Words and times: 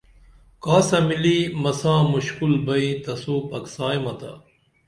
کاسہ 0.63 0.99
ملی 1.07 1.37
مساں 1.61 2.01
مشکُل 2.13 2.53
بئی 2.65 2.87
تسوں 3.03 3.41
پکسائمتا 3.49 4.31